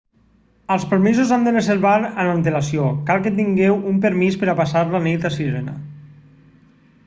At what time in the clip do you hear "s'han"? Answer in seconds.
1.31-1.45